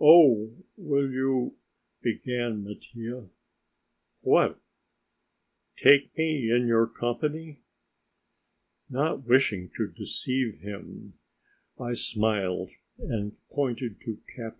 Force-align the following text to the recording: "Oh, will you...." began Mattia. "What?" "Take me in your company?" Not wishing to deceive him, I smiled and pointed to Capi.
"Oh, 0.00 0.54
will 0.76 1.10
you...." 1.10 1.56
began 2.02 2.62
Mattia. 2.62 3.28
"What?" 4.20 4.60
"Take 5.76 6.16
me 6.16 6.52
in 6.52 6.68
your 6.68 6.86
company?" 6.86 7.64
Not 8.88 9.24
wishing 9.24 9.70
to 9.70 9.88
deceive 9.88 10.58
him, 10.60 11.14
I 11.80 11.94
smiled 11.94 12.70
and 12.98 13.36
pointed 13.50 14.00
to 14.02 14.20
Capi. 14.36 14.52